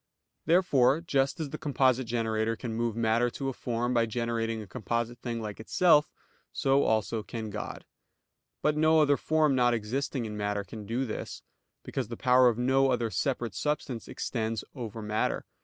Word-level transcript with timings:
Therefore 0.47 0.99
just 1.01 1.39
as 1.39 1.51
the 1.51 1.59
composite 1.59 2.07
generator 2.07 2.55
can 2.55 2.73
move 2.73 2.95
matter 2.95 3.29
to 3.29 3.49
a 3.49 3.53
form 3.53 3.93
by 3.93 4.07
generating 4.07 4.59
a 4.59 4.65
composite 4.65 5.19
thing 5.19 5.39
like 5.39 5.59
itself; 5.59 6.11
so 6.51 6.81
also 6.81 7.21
can 7.21 7.51
God. 7.51 7.85
But 8.63 8.75
no 8.75 8.99
other 8.99 9.15
form 9.15 9.53
not 9.53 9.75
existing 9.75 10.25
in 10.25 10.35
matter 10.35 10.63
can 10.63 10.87
do 10.87 11.05
this; 11.05 11.43
because 11.83 12.07
the 12.07 12.17
power 12.17 12.49
of 12.49 12.57
no 12.57 12.89
other 12.89 13.11
separate 13.11 13.53
substance 13.53 14.07
extends 14.07 14.63
over 14.73 15.03
matter. 15.03 15.45